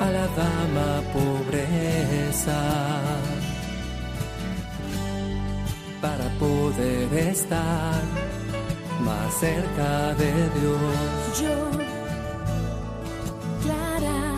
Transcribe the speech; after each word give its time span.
A 0.00 0.10
la 0.10 0.26
dama 0.28 1.02
pobreza 1.12 2.60
para 6.00 6.28
poder 6.38 7.12
estar 7.14 8.02
más 9.00 9.34
cerca 9.34 10.14
de 10.14 10.32
Dios. 10.32 11.40
Yo, 11.40 11.70
Clara, 13.62 14.34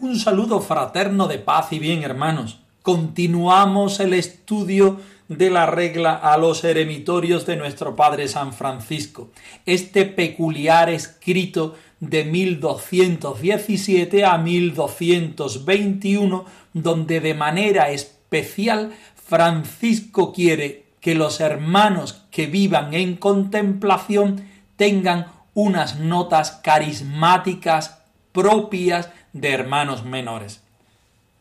Un 0.00 0.18
saludo 0.18 0.60
fraterno 0.60 1.28
de 1.28 1.38
paz 1.38 1.72
y 1.72 1.78
bien, 1.78 2.02
hermanos. 2.02 2.60
Continuamos 2.82 4.00
el 4.00 4.14
estudio 4.14 4.98
de 5.28 5.50
la 5.50 5.66
regla 5.66 6.14
a 6.14 6.38
los 6.38 6.64
eremitorios 6.64 7.44
de 7.44 7.56
nuestro 7.56 7.94
Padre 7.94 8.28
San 8.28 8.54
Francisco. 8.54 9.30
Este 9.66 10.06
peculiar 10.06 10.88
escrito 10.88 11.74
de 12.00 12.24
1217 12.24 14.24
a 14.24 14.38
1221, 14.38 16.46
donde 16.72 17.20
de 17.20 17.34
manera 17.34 17.90
especial 17.90 18.92
Francisco 19.14 20.32
quiere 20.32 20.88
que 21.00 21.14
los 21.14 21.40
hermanos 21.40 22.24
que 22.30 22.46
vivan 22.46 22.94
en 22.94 23.16
contemplación 23.16 24.46
tengan 24.76 25.26
unas 25.54 25.98
notas 25.98 26.52
carismáticas 26.62 27.98
propias 28.32 29.10
de 29.32 29.50
hermanos 29.50 30.04
menores. 30.04 30.62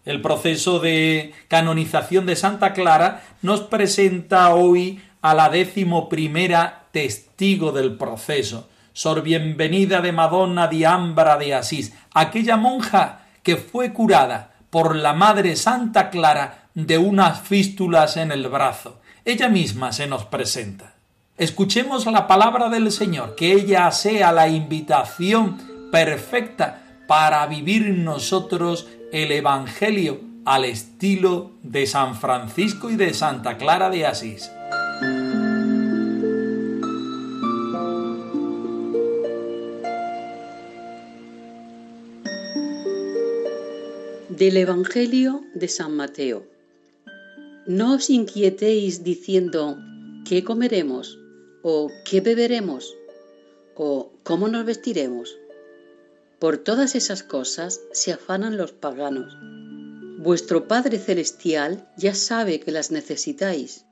El 0.05 0.21
proceso 0.21 0.79
de 0.79 1.33
canonización 1.47 2.25
de 2.25 2.35
Santa 2.35 2.73
Clara 2.73 3.23
nos 3.41 3.61
presenta 3.61 4.53
hoy 4.55 5.01
a 5.21 5.33
la 5.33 5.49
décimo 5.49 6.07
primera 6.07 6.85
testigo 6.91 7.71
del 7.71 7.97
proceso, 7.97 8.69
Sor 8.97 9.21
Bienvenida 9.21 10.01
de 10.01 10.11
Madonna 10.11 10.67
di 10.67 10.83
Ambra 10.83 11.37
de 11.37 11.53
Asís, 11.53 11.93
aquella 12.15 12.57
monja 12.57 13.27
que 13.43 13.55
fue 13.55 13.93
curada 13.93 14.55
por 14.71 14.95
la 14.95 15.13
Madre 15.13 15.55
Santa 15.55 16.09
Clara 16.09 16.69
de 16.73 16.97
unas 16.97 17.41
fístulas 17.41 18.17
en 18.17 18.31
el 18.31 18.47
brazo. 18.47 18.99
Ella 19.23 19.49
misma 19.49 19.91
se 19.91 20.07
nos 20.07 20.25
presenta. 20.25 20.95
Escuchemos 21.37 22.07
la 22.07 22.25
palabra 22.25 22.69
del 22.69 22.91
Señor, 22.91 23.35
que 23.35 23.51
ella 23.51 23.91
sea 23.91 24.31
la 24.31 24.47
invitación 24.47 25.61
perfecta 25.91 26.81
para 27.07 27.45
vivir 27.45 27.89
nosotros 27.99 28.87
el 29.13 29.31
Evangelio 29.31 30.21
al 30.43 30.65
estilo 30.65 31.51
de 31.61 31.85
San 31.85 32.15
Francisco 32.15 32.89
y 32.89 32.95
de 32.95 33.13
Santa 33.13 33.57
Clara 33.57 33.91
de 33.91 34.07
Asís. 34.07 34.49
Del 44.37 44.55
Evangelio 44.57 45.41
de 45.55 45.67
San 45.67 45.95
Mateo. 45.95 46.45
No 47.65 47.95
os 47.95 48.11
inquietéis 48.11 49.03
diciendo 49.03 49.79
¿qué 50.27 50.43
comeremos? 50.43 51.17
o 51.63 51.89
¿qué 52.05 52.21
beberemos? 52.21 52.95
o 53.73 54.11
¿cómo 54.21 54.47
nos 54.47 54.63
vestiremos? 54.63 55.35
Por 56.37 56.59
todas 56.59 56.93
esas 56.93 57.23
cosas 57.23 57.81
se 57.93 58.13
afanan 58.13 58.57
los 58.57 58.73
paganos. 58.73 59.35
Vuestro 60.19 60.67
Padre 60.67 60.99
Celestial 60.99 61.89
ya 61.97 62.13
sabe 62.13 62.59
que 62.59 62.71
las 62.71 62.91
necesitáis. 62.91 63.85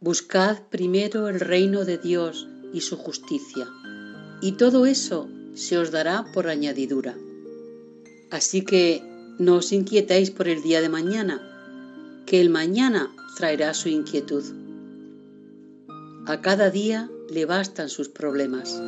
Buscad 0.00 0.56
primero 0.70 1.28
el 1.28 1.38
reino 1.38 1.84
de 1.84 1.98
Dios 1.98 2.48
y 2.72 2.80
su 2.80 2.96
justicia, 2.96 3.68
y 4.42 4.52
todo 4.62 4.86
eso 4.86 5.28
se 5.54 5.78
os 5.78 5.92
dará 5.92 6.26
por 6.34 6.48
añadidura. 6.48 7.16
Así 8.32 8.62
que 8.62 9.15
no 9.38 9.56
os 9.56 9.72
inquietéis 9.72 10.30
por 10.30 10.48
el 10.48 10.62
día 10.62 10.80
de 10.80 10.88
mañana, 10.88 11.40
que 12.26 12.40
el 12.40 12.50
mañana 12.50 13.10
traerá 13.36 13.74
su 13.74 13.88
inquietud. 13.88 14.44
A 16.26 16.40
cada 16.40 16.70
día 16.70 17.08
le 17.30 17.44
bastan 17.44 17.88
sus 17.88 18.08
problemas. 18.08 18.80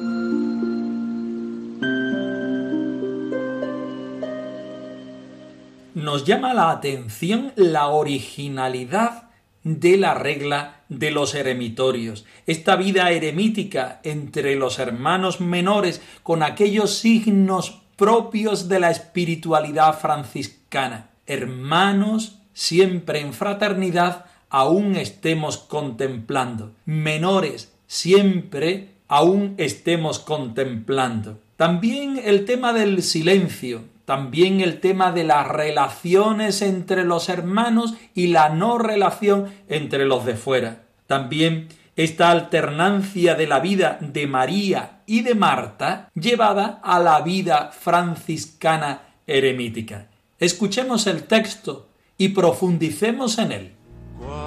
nos 6.09 6.25
llama 6.25 6.55
la 6.55 6.71
atención 6.71 7.53
la 7.57 7.89
originalidad 7.89 9.25
de 9.63 9.97
la 9.97 10.15
regla 10.15 10.83
de 10.89 11.11
los 11.11 11.35
eremitorios. 11.35 12.25
Esta 12.47 12.77
vida 12.77 13.11
eremítica 13.11 14.01
entre 14.05 14.55
los 14.57 14.79
hermanos 14.79 15.41
menores 15.41 16.01
con 16.23 16.43
aquellos 16.43 16.95
signos 16.95 17.83
propios 17.99 18.69
de 18.69 18.79
la 18.79 18.93
espiritualidad 18.93 19.99
franciscana. 19.99 21.11
Hermanos 21.27 22.39
siempre 22.55 23.21
en 23.21 23.33
fraternidad 23.35 24.27
aún 24.49 24.95
estemos 24.95 25.59
contemplando. 25.59 26.73
Menores 26.87 27.75
siempre 27.89 28.95
aún 29.09 29.55
estemos 29.59 30.21
contemplando. 30.21 31.41
También 31.57 32.21
el 32.25 32.45
tema 32.45 32.73
del 32.73 33.03
silencio, 33.03 33.83
también 34.05 34.61
el 34.61 34.79
tema 34.79 35.11
de 35.11 35.25
las 35.25 35.49
relaciones 35.49 36.63
entre 36.63 37.05
los 37.05 37.29
hermanos 37.29 37.95
y 38.15 38.29
la 38.29 38.49
no 38.49 38.79
relación 38.79 39.49
entre 39.69 40.05
los 40.07 40.25
de 40.25 40.37
fuera. 40.37 40.83
También 41.09 41.67
esta 41.99 42.31
alternancia 42.31 43.35
de 43.35 43.47
la 43.49 43.59
vida 43.59 43.99
de 44.01 44.29
María 44.29 45.01
y 45.05 45.23
de 45.23 45.35
Marta 45.35 46.09
llevada 46.15 46.81
a 46.81 47.01
la 47.01 47.21
vida 47.23 47.73
franciscana 47.73 49.17
eremítica. 49.27 50.07
Escuchemos 50.39 51.09
el 51.09 51.25
texto 51.25 51.89
y 52.17 52.29
profundicemos 52.29 53.37
en 53.39 53.51
él. 53.51 53.73
Guarda, 54.21 54.47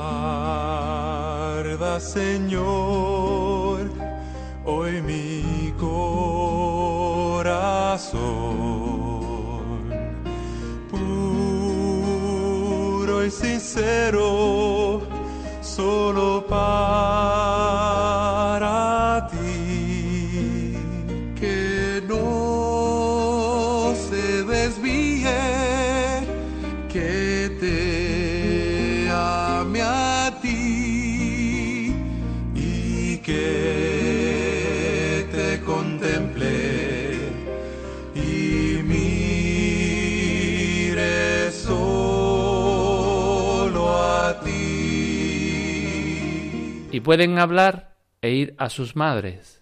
Señor, 2.00 3.92
hoy 4.64 5.02
mi 5.02 5.74
corazón, 5.78 6.22
puro 10.90 11.66
y 13.26 13.30
sincero, 13.30 14.81
solo 15.72 16.44
para 16.50 17.81
y 46.92 47.00
pueden 47.00 47.40
hablar 47.40 47.96
e 48.22 48.32
ir 48.32 48.56
a 48.58 48.70
sus 48.70 48.96
madres, 48.96 49.62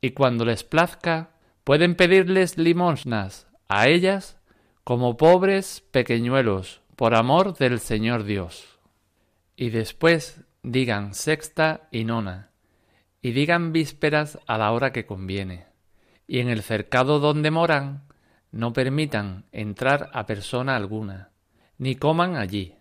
y 0.00 0.10
cuando 0.10 0.44
les 0.44 0.64
plazca 0.64 1.30
pueden 1.64 1.96
pedirles 1.96 2.56
limosnas 2.56 3.48
a 3.68 3.88
ellas 3.88 4.38
como 4.84 5.16
pobres 5.16 5.82
pequeñuelos 5.90 6.82
por 6.96 7.14
amor 7.14 7.56
del 7.56 7.80
Señor 7.80 8.24
Dios. 8.24 8.78
Y 9.56 9.70
después 9.70 10.42
digan 10.62 11.14
sexta 11.14 11.88
y 11.90 12.04
nona, 12.04 12.50
y 13.20 13.32
digan 13.32 13.72
vísperas 13.72 14.38
a 14.46 14.58
la 14.58 14.72
hora 14.72 14.92
que 14.92 15.06
conviene, 15.06 15.66
y 16.26 16.40
en 16.40 16.48
el 16.48 16.62
cercado 16.62 17.18
donde 17.18 17.50
moran 17.50 18.04
no 18.52 18.72
permitan 18.72 19.46
entrar 19.50 20.10
a 20.12 20.26
persona 20.26 20.76
alguna, 20.76 21.30
ni 21.78 21.96
coman 21.96 22.36
allí. 22.36 22.76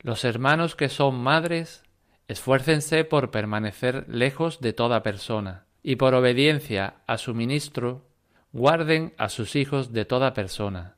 Los 0.00 0.24
hermanos 0.24 0.76
que 0.76 0.88
son 0.88 1.16
madres 1.16 1.82
Esfuércense 2.28 3.04
por 3.04 3.30
permanecer 3.30 4.04
lejos 4.06 4.60
de 4.60 4.74
toda 4.74 5.02
persona, 5.02 5.64
y 5.82 5.96
por 5.96 6.14
obediencia 6.14 6.96
a 7.06 7.16
su 7.16 7.34
ministro, 7.34 8.04
guarden 8.52 9.14
a 9.16 9.30
sus 9.30 9.56
hijos 9.56 9.94
de 9.94 10.04
toda 10.04 10.34
persona, 10.34 10.96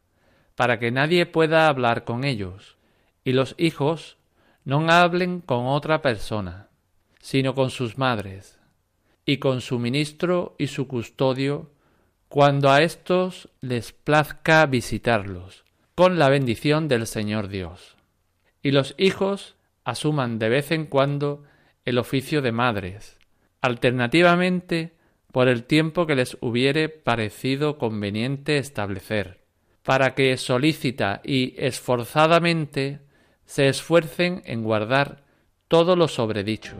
para 0.57 0.81
que 0.81 0.91
nadie 0.91 1.27
pueda 1.27 1.69
hablar 1.69 2.05
con 2.05 2.25
ellos, 2.25 2.77
y 3.25 3.33
los 3.33 3.55
hijos 3.59 4.17
no 4.65 4.91
hablen 4.91 5.41
con 5.41 5.67
otra 5.67 6.03
persona, 6.03 6.69
sino 7.21 7.55
con 7.55 7.71
sus 7.71 7.97
madres, 7.97 8.59
y 9.25 9.39
con 9.39 9.61
su 9.61 9.79
ministro 9.79 10.57
y 10.59 10.67
su 10.67 10.89
custodio, 10.89 11.71
cuando 12.29 12.71
a 12.71 12.83
éstos 12.83 13.49
les 13.61 13.93
plazca 13.93 14.67
visitarlos, 14.67 15.65
con 15.95 16.19
la 16.19 16.29
bendición 16.29 16.89
del 16.89 17.07
Señor 17.07 17.47
Dios. 17.47 17.97
Y 18.63 18.73
los 18.73 18.95
hijos 18.99 19.55
asuman 19.91 20.39
de 20.39 20.49
vez 20.49 20.71
en 20.71 20.87
cuando 20.87 21.43
el 21.85 21.99
oficio 21.99 22.43
de 22.43 22.53
madres, 22.53 23.19
alternativamente 23.61 24.95
por 25.33 25.49
el 25.49 25.65
tiempo 25.65 26.07
que 26.07 26.17
les 26.17 26.37
hubiere 26.41 26.89
parecido 26.89 27.79
conveniente 27.79 28.59
establecer, 28.59 29.45
para 29.83 30.15
que 30.15 30.37
solícita 30.37 31.21
y 31.25 31.55
esforzadamente 31.59 33.01
se 33.45 33.69
esfuercen 33.69 34.43
en 34.45 34.63
guardar 34.63 35.25
todo 35.69 35.97
lo 35.97 36.09
sobredicho. 36.09 36.77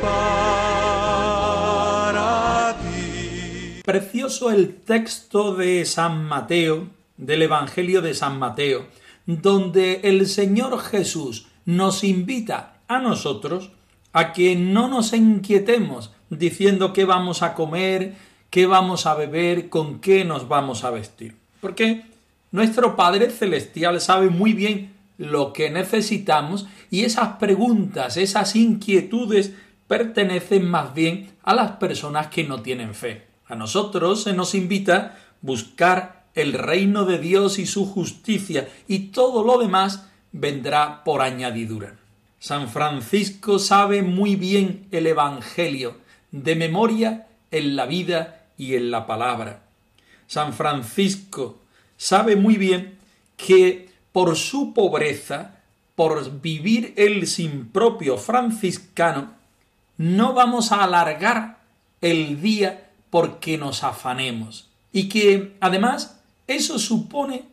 Para 0.00 1.16
ti. 2.82 3.82
Precioso 3.84 4.50
el 4.50 4.76
texto 4.76 5.54
de 5.54 5.84
San 5.84 6.24
Mateo, 6.24 6.88
del 7.16 7.42
Evangelio 7.42 8.02
de 8.02 8.14
San 8.14 8.38
Mateo, 8.38 8.86
donde 9.26 10.00
el 10.04 10.26
Señor 10.26 10.80
Jesús 10.80 11.46
nos 11.64 12.04
invita 12.04 12.74
a 12.88 12.98
nosotros 12.98 13.70
a 14.12 14.32
que 14.32 14.56
no 14.56 14.88
nos 14.88 15.12
inquietemos 15.12 16.10
diciendo 16.28 16.92
qué 16.92 17.04
vamos 17.04 17.42
a 17.42 17.54
comer, 17.54 18.14
qué 18.50 18.66
vamos 18.66 19.06
a 19.06 19.14
beber, 19.14 19.68
con 19.68 20.00
qué 20.00 20.24
nos 20.24 20.48
vamos 20.48 20.84
a 20.84 20.90
vestir. 20.90 21.36
Porque 21.60 22.04
nuestro 22.50 22.96
Padre 22.96 23.30
Celestial 23.30 24.00
sabe 24.00 24.28
muy 24.28 24.52
bien 24.52 24.91
lo 25.22 25.52
que 25.52 25.70
necesitamos 25.70 26.66
y 26.90 27.04
esas 27.04 27.36
preguntas, 27.36 28.16
esas 28.16 28.56
inquietudes 28.56 29.52
pertenecen 29.86 30.68
más 30.68 30.94
bien 30.94 31.30
a 31.44 31.54
las 31.54 31.72
personas 31.72 32.26
que 32.26 32.42
no 32.42 32.60
tienen 32.60 32.92
fe. 32.92 33.26
A 33.46 33.54
nosotros 33.54 34.24
se 34.24 34.32
nos 34.32 34.56
invita 34.56 35.16
buscar 35.40 36.24
el 36.34 36.54
reino 36.54 37.04
de 37.04 37.18
Dios 37.18 37.60
y 37.60 37.66
su 37.66 37.86
justicia 37.86 38.68
y 38.88 39.10
todo 39.10 39.44
lo 39.44 39.58
demás 39.58 40.08
vendrá 40.32 41.04
por 41.04 41.22
añadidura. 41.22 41.94
San 42.40 42.68
Francisco 42.68 43.60
sabe 43.60 44.02
muy 44.02 44.34
bien 44.34 44.88
el 44.90 45.06
Evangelio, 45.06 45.98
de 46.32 46.56
memoria 46.56 47.28
en 47.52 47.76
la 47.76 47.86
vida 47.86 48.46
y 48.58 48.74
en 48.74 48.90
la 48.90 49.06
palabra. 49.06 49.62
San 50.26 50.52
Francisco 50.52 51.60
sabe 51.96 52.34
muy 52.34 52.56
bien 52.56 52.98
que 53.36 53.91
por 54.12 54.36
su 54.36 54.74
pobreza, 54.74 55.56
por 55.94 56.40
vivir 56.40 56.94
él 56.96 57.26
sin 57.26 57.68
propio 57.68 58.16
franciscano, 58.18 59.32
no 59.96 60.32
vamos 60.34 60.72
a 60.72 60.84
alargar 60.84 61.58
el 62.00 62.40
día 62.40 62.90
porque 63.10 63.58
nos 63.58 63.84
afanemos. 63.84 64.68
Y 64.92 65.08
que 65.08 65.56
además 65.60 66.20
eso 66.46 66.78
supone 66.78 67.44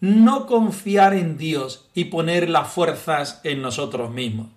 no 0.00 0.46
confiar 0.46 1.14
en 1.14 1.36
Dios 1.36 1.88
y 1.94 2.04
poner 2.04 2.48
las 2.48 2.68
fuerzas 2.68 3.40
en 3.44 3.62
nosotros 3.62 4.10
mismos. 4.10 4.48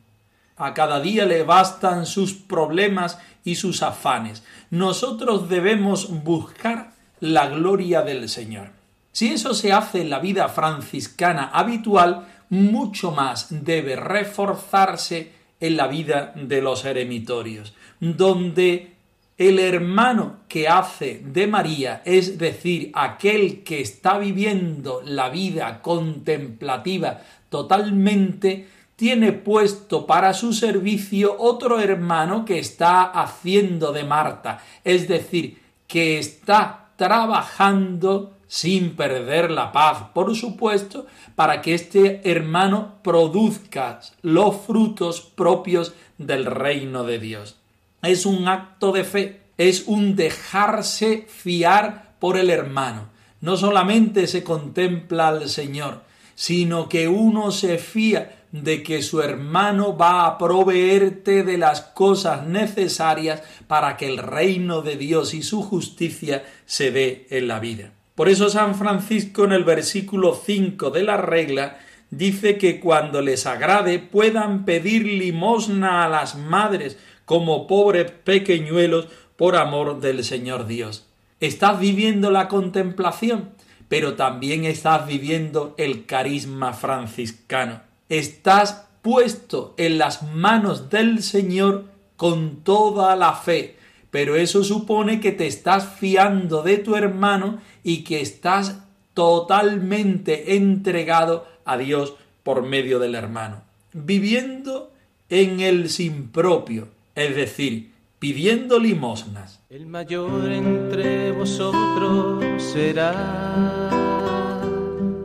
A 0.55 0.73
cada 0.73 0.99
día 0.99 1.25
le 1.25 1.43
bastan 1.43 2.05
sus 2.05 2.33
problemas 2.33 3.17
y 3.43 3.55
sus 3.55 3.81
afanes. 3.81 4.43
Nosotros 4.69 5.49
debemos 5.49 6.23
buscar 6.23 6.93
la 7.19 7.47
gloria 7.47 8.03
del 8.03 8.29
Señor. 8.29 8.80
Si 9.11 9.29
eso 9.29 9.53
se 9.53 9.73
hace 9.73 10.01
en 10.01 10.09
la 10.09 10.19
vida 10.19 10.47
franciscana 10.49 11.49
habitual, 11.53 12.27
mucho 12.49 13.11
más 13.11 13.47
debe 13.49 13.95
reforzarse 13.95 15.31
en 15.59 15.77
la 15.77 15.87
vida 15.87 16.33
de 16.35 16.61
los 16.61 16.85
eremitorios, 16.85 17.73
donde 17.99 18.93
el 19.37 19.59
hermano 19.59 20.41
que 20.47 20.67
hace 20.67 21.21
de 21.25 21.47
María, 21.47 22.01
es 22.05 22.37
decir, 22.37 22.91
aquel 22.93 23.63
que 23.63 23.81
está 23.81 24.17
viviendo 24.17 25.01
la 25.03 25.29
vida 25.29 25.81
contemplativa 25.81 27.21
totalmente, 27.49 28.67
tiene 28.95 29.31
puesto 29.31 30.05
para 30.05 30.33
su 30.33 30.53
servicio 30.53 31.35
otro 31.39 31.79
hermano 31.79 32.45
que 32.45 32.59
está 32.59 33.03
haciendo 33.03 33.91
de 33.91 34.03
Marta, 34.03 34.59
es 34.83 35.07
decir, 35.07 35.59
que 35.87 36.19
está 36.19 36.89
trabajando 36.97 38.37
sin 38.51 38.97
perder 38.97 39.49
la 39.49 39.71
paz, 39.71 40.09
por 40.13 40.35
supuesto, 40.35 41.05
para 41.35 41.61
que 41.61 41.73
este 41.73 42.29
hermano 42.29 42.95
produzca 43.01 44.01
los 44.23 44.57
frutos 44.67 45.21
propios 45.21 45.93
del 46.17 46.45
reino 46.45 47.05
de 47.05 47.17
Dios. 47.17 47.55
Es 48.01 48.25
un 48.25 48.49
acto 48.49 48.91
de 48.91 49.05
fe, 49.05 49.39
es 49.57 49.85
un 49.87 50.17
dejarse 50.17 51.27
fiar 51.29 52.15
por 52.19 52.35
el 52.35 52.49
hermano. 52.49 53.07
No 53.39 53.55
solamente 53.55 54.27
se 54.27 54.43
contempla 54.43 55.29
al 55.29 55.47
Señor, 55.47 56.01
sino 56.35 56.89
que 56.89 57.07
uno 57.07 57.51
se 57.51 57.77
fía 57.77 58.43
de 58.51 58.83
que 58.83 59.01
su 59.01 59.21
hermano 59.21 59.95
va 59.95 60.25
a 60.25 60.37
proveerte 60.37 61.45
de 61.45 61.57
las 61.57 61.79
cosas 61.79 62.45
necesarias 62.45 63.43
para 63.67 63.95
que 63.95 64.09
el 64.09 64.17
reino 64.17 64.81
de 64.81 64.97
Dios 64.97 65.33
y 65.33 65.41
su 65.41 65.63
justicia 65.63 66.43
se 66.65 66.91
dé 66.91 67.27
en 67.29 67.47
la 67.47 67.61
vida. 67.61 67.93
Por 68.21 68.29
eso 68.29 68.49
San 68.49 68.75
Francisco 68.75 69.45
en 69.45 69.51
el 69.51 69.63
versículo 69.63 70.39
5 70.45 70.91
de 70.91 71.01
la 71.01 71.17
regla 71.17 71.79
dice 72.11 72.59
que 72.59 72.79
cuando 72.79 73.19
les 73.19 73.47
agrade 73.47 73.97
puedan 73.97 74.63
pedir 74.63 75.07
limosna 75.07 76.05
a 76.05 76.07
las 76.07 76.35
madres 76.35 76.99
como 77.25 77.65
pobres 77.65 78.11
pequeñuelos 78.11 79.07
por 79.37 79.55
amor 79.55 80.01
del 80.01 80.23
Señor 80.23 80.67
Dios. 80.67 81.07
Estás 81.39 81.79
viviendo 81.79 82.29
la 82.29 82.47
contemplación, 82.47 83.49
pero 83.87 84.13
también 84.13 84.65
estás 84.65 85.07
viviendo 85.07 85.73
el 85.79 86.05
carisma 86.05 86.73
franciscano. 86.73 87.81
Estás 88.07 88.87
puesto 89.01 89.73
en 89.77 89.97
las 89.97 90.21
manos 90.21 90.91
del 90.91 91.23
Señor 91.23 91.85
con 92.17 92.57
toda 92.57 93.15
la 93.15 93.33
fe, 93.33 93.77
pero 94.11 94.35
eso 94.35 94.63
supone 94.63 95.19
que 95.21 95.31
te 95.31 95.47
estás 95.47 95.87
fiando 95.97 96.61
de 96.61 96.77
tu 96.77 96.95
hermano 96.95 97.59
y 97.81 98.03
que 98.03 98.21
estás 98.21 98.83
totalmente 99.13 100.55
entregado 100.55 101.47
a 101.65 101.77
Dios 101.77 102.13
por 102.43 102.63
medio 102.63 102.99
del 102.99 103.15
hermano, 103.15 103.63
viviendo 103.93 104.91
en 105.29 105.61
el 105.61 105.89
sin 105.89 106.27
propio, 106.27 106.89
es 107.15 107.35
decir, 107.35 107.91
pidiendo 108.19 108.79
limosnas. 108.79 109.61
El 109.69 109.87
mayor 109.87 110.51
entre 110.51 111.31
vosotros 111.31 112.61
será 112.61 113.89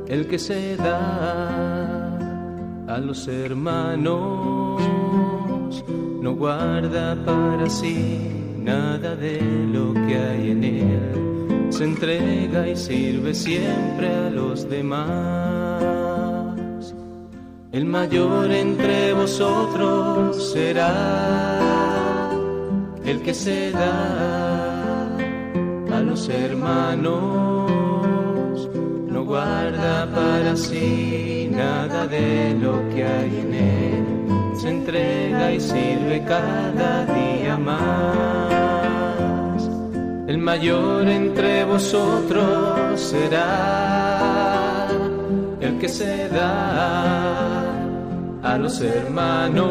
el 0.07 0.29
que 0.29 0.39
se 0.39 0.77
da 0.77 2.17
a 2.87 2.99
los 2.99 3.27
hermanos, 3.27 4.81
no 6.21 6.35
guarda 6.37 7.17
para 7.25 7.69
sí 7.69 8.46
nada 8.67 9.15
de 9.15 9.41
lo 9.73 9.95
que 9.95 10.19
hay 10.19 10.51
en 10.51 10.65
él, 10.65 11.69
se 11.71 11.85
entrega 11.85 12.69
y 12.69 12.77
sirve 12.77 13.33
siempre 13.33 14.09
a 14.13 14.29
los 14.31 14.69
demás. 14.69 15.85
El 17.71 17.85
mayor 17.85 18.51
entre 18.51 19.13
vosotros 19.13 20.53
será 20.53 20.93
el 23.05 23.23
que 23.23 23.35
se 23.35 23.71
da 23.71 25.17
a 25.97 26.01
los 26.01 26.29
hermanos, 26.29 27.71
no 29.13 29.25
guarda 29.25 30.11
para 30.13 30.57
sí 30.57 31.49
nada 31.53 32.09
de 32.09 32.57
lo 32.61 32.89
que 32.89 33.05
hay 33.05 33.33
en 33.45 33.55
él, 33.55 34.16
se 34.67 34.73
entrega 34.73 35.53
y 35.53 35.61
sirve 35.61 36.25
cada 36.27 37.07
día 37.07 37.57
más. 37.57 38.51
El 40.27 40.39
mayor 40.39 41.07
entre 41.09 41.65
vosotros 41.65 43.01
será 43.01 44.89
el 45.61 45.79
que 45.79 45.89
se 45.89 46.29
da 46.31 47.63
a 48.43 48.59
los 48.59 48.81
hermanos, 48.81 49.65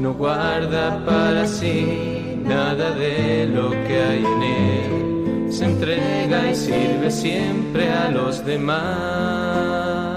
no 0.00 0.12
guarda 0.12 1.02
para 1.06 1.46
sí 1.46 2.42
nada 2.44 2.90
de 2.90 3.46
lo 3.46 3.70
que 3.86 4.02
hay 4.02 4.22
en 4.34 4.42
él. 4.42 5.50
Se 5.50 5.64
entrega 5.64 6.50
y 6.50 6.54
sirve 6.54 7.10
siempre 7.10 7.90
a 7.90 8.10
los 8.10 8.44
demás. 8.44 10.07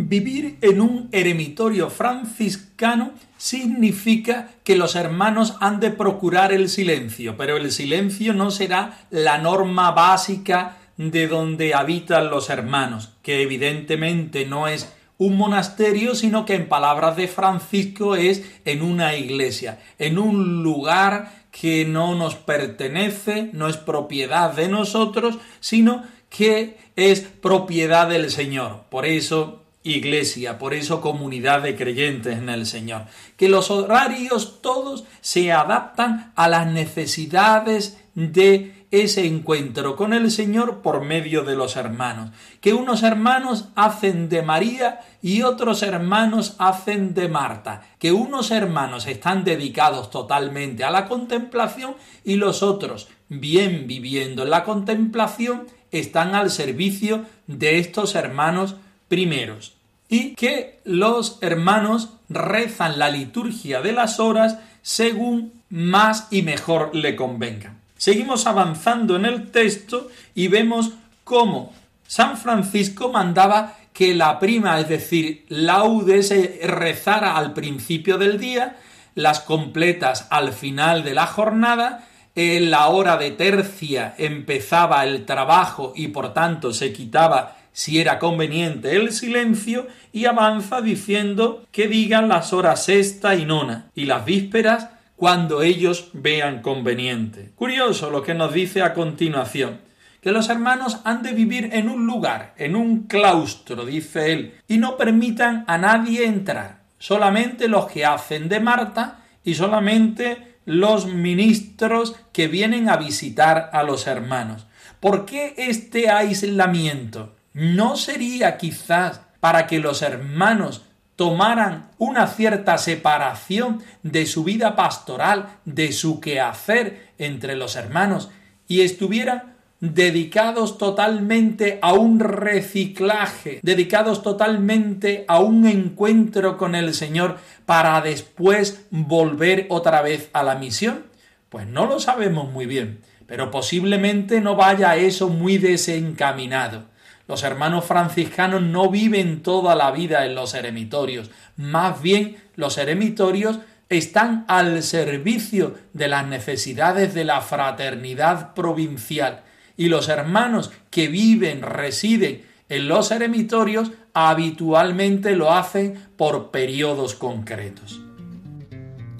Vivir 0.00 0.58
en 0.60 0.80
un 0.80 1.08
eremitorio 1.10 1.90
franciscano 1.90 3.10
significa 3.36 4.48
que 4.62 4.76
los 4.76 4.94
hermanos 4.94 5.56
han 5.58 5.80
de 5.80 5.90
procurar 5.90 6.52
el 6.52 6.68
silencio, 6.68 7.36
pero 7.36 7.56
el 7.56 7.72
silencio 7.72 8.32
no 8.32 8.52
será 8.52 9.06
la 9.10 9.38
norma 9.38 9.90
básica 9.90 10.76
de 10.96 11.26
donde 11.26 11.74
habitan 11.74 12.30
los 12.30 12.48
hermanos, 12.48 13.10
que 13.24 13.42
evidentemente 13.42 14.46
no 14.46 14.68
es 14.68 14.88
un 15.16 15.36
monasterio, 15.36 16.14
sino 16.14 16.46
que 16.46 16.54
en 16.54 16.68
palabras 16.68 17.16
de 17.16 17.26
Francisco 17.26 18.14
es 18.14 18.44
en 18.64 18.82
una 18.82 19.16
iglesia, 19.16 19.80
en 19.98 20.20
un 20.20 20.62
lugar 20.62 21.48
que 21.50 21.84
no 21.84 22.14
nos 22.14 22.36
pertenece, 22.36 23.50
no 23.52 23.66
es 23.66 23.76
propiedad 23.76 24.52
de 24.52 24.68
nosotros, 24.68 25.38
sino 25.58 26.04
que 26.30 26.78
es 26.94 27.18
propiedad 27.22 28.08
del 28.08 28.30
Señor. 28.30 28.84
Por 28.90 29.04
eso 29.04 29.64
iglesia, 29.88 30.58
por 30.58 30.74
eso 30.74 31.00
comunidad 31.00 31.62
de 31.62 31.76
creyentes 31.76 32.38
en 32.38 32.48
el 32.48 32.66
Señor. 32.66 33.02
Que 33.36 33.48
los 33.48 33.70
horarios 33.70 34.60
todos 34.62 35.04
se 35.20 35.52
adaptan 35.52 36.32
a 36.36 36.48
las 36.48 36.66
necesidades 36.66 37.98
de 38.14 38.78
ese 38.90 39.26
encuentro 39.26 39.96
con 39.96 40.12
el 40.12 40.30
Señor 40.30 40.80
por 40.80 41.04
medio 41.04 41.44
de 41.44 41.56
los 41.56 41.76
hermanos. 41.76 42.30
Que 42.60 42.72
unos 42.72 43.02
hermanos 43.02 43.68
hacen 43.74 44.28
de 44.28 44.42
María 44.42 45.00
y 45.22 45.42
otros 45.42 45.82
hermanos 45.82 46.56
hacen 46.58 47.14
de 47.14 47.28
Marta. 47.28 47.82
Que 47.98 48.12
unos 48.12 48.50
hermanos 48.50 49.06
están 49.06 49.44
dedicados 49.44 50.10
totalmente 50.10 50.84
a 50.84 50.90
la 50.90 51.06
contemplación 51.06 51.94
y 52.24 52.36
los 52.36 52.62
otros, 52.62 53.08
bien 53.28 53.86
viviendo 53.86 54.42
en 54.44 54.50
la 54.50 54.64
contemplación, 54.64 55.66
están 55.90 56.34
al 56.34 56.50
servicio 56.50 57.24
de 57.46 57.78
estos 57.78 58.14
hermanos 58.14 58.76
primeros. 59.08 59.77
Y 60.08 60.34
que 60.34 60.80
los 60.84 61.38
hermanos 61.42 62.10
rezan 62.28 62.98
la 62.98 63.10
liturgia 63.10 63.82
de 63.82 63.92
las 63.92 64.20
horas 64.20 64.58
según 64.82 65.52
más 65.70 66.28
y 66.30 66.42
mejor 66.42 66.94
le 66.94 67.14
convenga. 67.14 67.74
Seguimos 67.96 68.46
avanzando 68.46 69.16
en 69.16 69.26
el 69.26 69.50
texto 69.50 70.08
y 70.34 70.48
vemos 70.48 70.92
cómo 71.24 71.72
San 72.06 72.38
Francisco 72.38 73.10
mandaba 73.10 73.76
que 73.92 74.14
la 74.14 74.38
prima, 74.38 74.80
es 74.80 74.88
decir, 74.88 75.44
laude, 75.48 76.22
se 76.22 76.60
rezara 76.62 77.36
al 77.36 77.52
principio 77.52 78.16
del 78.16 78.38
día, 78.38 78.76
las 79.14 79.40
completas 79.40 80.28
al 80.30 80.52
final 80.52 81.02
de 81.02 81.14
la 81.14 81.26
jornada, 81.26 82.06
en 82.36 82.70
la 82.70 82.86
hora 82.86 83.16
de 83.16 83.32
tercia 83.32 84.14
empezaba 84.16 85.04
el 85.04 85.26
trabajo 85.26 85.92
y 85.96 86.08
por 86.08 86.32
tanto 86.32 86.72
se 86.72 86.92
quitaba 86.92 87.56
si 87.78 88.00
era 88.00 88.18
conveniente 88.18 88.96
el 88.96 89.12
silencio 89.12 89.86
y 90.12 90.24
avanza 90.24 90.80
diciendo 90.80 91.64
que 91.70 91.86
digan 91.86 92.28
las 92.28 92.52
horas 92.52 92.84
sexta 92.84 93.36
y 93.36 93.44
nona 93.44 93.92
y 93.94 94.06
las 94.06 94.24
vísperas 94.24 94.88
cuando 95.14 95.62
ellos 95.62 96.08
vean 96.12 96.60
conveniente. 96.60 97.52
Curioso 97.54 98.10
lo 98.10 98.24
que 98.24 98.34
nos 98.34 98.52
dice 98.52 98.82
a 98.82 98.94
continuación, 98.94 99.78
que 100.20 100.32
los 100.32 100.48
hermanos 100.48 100.98
han 101.04 101.22
de 101.22 101.30
vivir 101.30 101.70
en 101.72 101.88
un 101.88 102.04
lugar, 102.04 102.52
en 102.56 102.74
un 102.74 103.06
claustro, 103.06 103.86
dice 103.86 104.32
él, 104.32 104.54
y 104.66 104.78
no 104.78 104.96
permitan 104.96 105.62
a 105.68 105.78
nadie 105.78 106.26
entrar, 106.26 106.80
solamente 106.98 107.68
los 107.68 107.86
que 107.86 108.04
hacen 108.04 108.48
de 108.48 108.58
Marta 108.58 109.20
y 109.44 109.54
solamente 109.54 110.56
los 110.64 111.06
ministros 111.06 112.16
que 112.32 112.48
vienen 112.48 112.88
a 112.88 112.96
visitar 112.96 113.70
a 113.72 113.84
los 113.84 114.08
hermanos. 114.08 114.66
¿Por 114.98 115.26
qué 115.26 115.54
este 115.56 116.10
aislamiento? 116.10 117.37
¿No 117.58 117.96
sería 117.96 118.56
quizás 118.56 119.20
para 119.40 119.66
que 119.66 119.80
los 119.80 120.02
hermanos 120.02 120.84
tomaran 121.16 121.90
una 121.98 122.28
cierta 122.28 122.78
separación 122.78 123.82
de 124.04 124.26
su 124.26 124.44
vida 124.44 124.76
pastoral, 124.76 125.56
de 125.64 125.90
su 125.90 126.20
quehacer 126.20 127.08
entre 127.18 127.56
los 127.56 127.74
hermanos, 127.74 128.30
y 128.68 128.82
estuvieran 128.82 129.56
dedicados 129.80 130.78
totalmente 130.78 131.80
a 131.82 131.94
un 131.94 132.20
reciclaje, 132.20 133.58
dedicados 133.64 134.22
totalmente 134.22 135.24
a 135.26 135.40
un 135.40 135.66
encuentro 135.66 136.58
con 136.58 136.76
el 136.76 136.94
Señor 136.94 137.38
para 137.66 138.00
después 138.02 138.86
volver 138.90 139.66
otra 139.68 140.00
vez 140.00 140.30
a 140.32 140.44
la 140.44 140.54
misión? 140.54 141.06
Pues 141.48 141.66
no 141.66 141.86
lo 141.86 141.98
sabemos 141.98 142.52
muy 142.52 142.66
bien, 142.66 143.00
pero 143.26 143.50
posiblemente 143.50 144.40
no 144.40 144.54
vaya 144.54 144.94
eso 144.94 145.28
muy 145.28 145.58
desencaminado. 145.58 146.84
Los 147.28 147.44
hermanos 147.44 147.84
franciscanos 147.84 148.62
no 148.62 148.90
viven 148.90 149.42
toda 149.42 149.76
la 149.76 149.90
vida 149.92 150.26
en 150.26 150.34
los 150.34 150.54
eremitorios, 150.54 151.30
más 151.56 152.02
bien 152.02 152.38
los 152.56 152.78
eremitorios 152.78 153.60
están 153.90 154.44
al 154.48 154.82
servicio 154.82 155.74
de 155.92 156.08
las 156.08 156.26
necesidades 156.26 157.14
de 157.14 157.24
la 157.24 157.40
fraternidad 157.40 158.54
provincial 158.54 159.42
y 159.76 159.88
los 159.88 160.08
hermanos 160.08 160.72
que 160.90 161.08
viven, 161.08 161.62
residen 161.62 162.42
en 162.68 162.88
los 162.88 163.10
eremitorios 163.10 163.92
habitualmente 164.12 165.36
lo 165.36 165.52
hacen 165.52 165.94
por 166.16 166.50
periodos 166.50 167.14
concretos. 167.14 168.00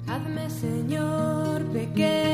Hazme, 0.07 0.49
Señor, 0.49 1.63
pequeño 1.71 2.28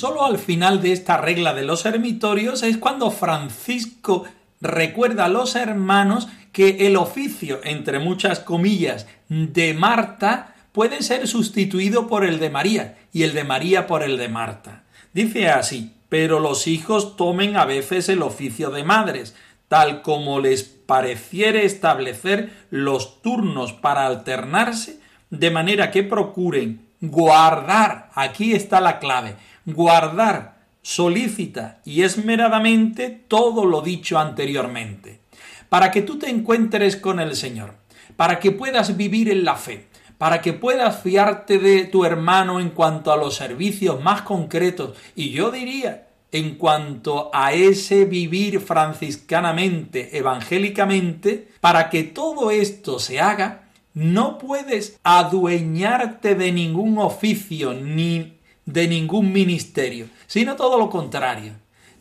Solo 0.00 0.24
al 0.24 0.38
final 0.38 0.80
de 0.80 0.92
esta 0.92 1.18
regla 1.18 1.52
de 1.52 1.62
los 1.62 1.84
ermitorios 1.84 2.62
es 2.62 2.78
cuando 2.78 3.10
Francisco 3.10 4.24
recuerda 4.62 5.26
a 5.26 5.28
los 5.28 5.56
hermanos 5.56 6.26
que 6.52 6.86
el 6.86 6.96
oficio, 6.96 7.60
entre 7.64 7.98
muchas 7.98 8.40
comillas, 8.40 9.06
de 9.28 9.74
Marta 9.74 10.54
puede 10.72 11.02
ser 11.02 11.28
sustituido 11.28 12.06
por 12.06 12.24
el 12.24 12.38
de 12.38 12.48
María 12.48 12.96
y 13.12 13.24
el 13.24 13.34
de 13.34 13.44
María 13.44 13.86
por 13.86 14.02
el 14.02 14.16
de 14.16 14.30
Marta. 14.30 14.84
Dice 15.12 15.50
así, 15.50 15.92
pero 16.08 16.40
los 16.40 16.66
hijos 16.66 17.18
tomen 17.18 17.58
a 17.58 17.66
veces 17.66 18.08
el 18.08 18.22
oficio 18.22 18.70
de 18.70 18.84
madres, 18.84 19.36
tal 19.68 20.00
como 20.00 20.40
les 20.40 20.62
pareciere 20.62 21.66
establecer 21.66 22.50
los 22.70 23.20
turnos 23.20 23.74
para 23.74 24.06
alternarse, 24.06 24.98
de 25.28 25.50
manera 25.50 25.90
que 25.90 26.02
procuren 26.02 26.88
guardar, 27.02 28.10
aquí 28.14 28.52
está 28.52 28.80
la 28.80 28.98
clave, 28.98 29.36
guardar 29.66 30.60
solícita 30.82 31.80
y 31.84 32.02
esmeradamente 32.02 33.10
todo 33.28 33.64
lo 33.64 33.82
dicho 33.82 34.18
anteriormente, 34.18 35.20
para 35.68 35.90
que 35.90 36.02
tú 36.02 36.18
te 36.18 36.30
encuentres 36.30 36.96
con 36.96 37.20
el 37.20 37.36
Señor, 37.36 37.74
para 38.16 38.40
que 38.40 38.50
puedas 38.50 38.96
vivir 38.96 39.30
en 39.30 39.44
la 39.44 39.56
fe, 39.56 39.88
para 40.18 40.40
que 40.40 40.52
puedas 40.52 41.02
fiarte 41.02 41.58
de 41.58 41.84
tu 41.84 42.04
hermano 42.04 42.60
en 42.60 42.70
cuanto 42.70 43.12
a 43.12 43.16
los 43.16 43.36
servicios 43.36 44.02
más 44.02 44.22
concretos 44.22 44.96
y 45.14 45.30
yo 45.30 45.50
diría 45.50 46.06
en 46.32 46.54
cuanto 46.56 47.30
a 47.32 47.52
ese 47.52 48.04
vivir 48.04 48.60
franciscanamente, 48.60 50.16
evangélicamente, 50.16 51.48
para 51.60 51.90
que 51.90 52.04
todo 52.04 52.50
esto 52.50 52.98
se 52.98 53.20
haga, 53.20 53.68
no 53.94 54.38
puedes 54.38 54.98
adueñarte 55.02 56.36
de 56.36 56.52
ningún 56.52 56.98
oficio 56.98 57.74
ni 57.74 58.39
de 58.72 58.88
ningún 58.88 59.32
ministerio, 59.32 60.06
sino 60.26 60.56
todo 60.56 60.78
lo 60.78 60.90
contrario. 60.90 61.52